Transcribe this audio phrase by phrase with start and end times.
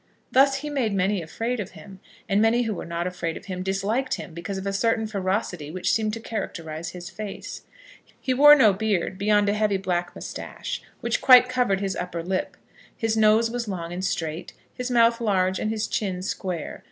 [0.31, 3.61] Thus he made many afraid of him, and many who were not afraid of him,
[3.61, 7.65] disliked him because of a certain ferocity which seemed to characterise his face.
[8.19, 12.57] He wore no beard beyond a heavy black moustache, which quite covered his upper lip.
[12.97, 16.79] His nose was long and straight, his mouth large, and his chin square.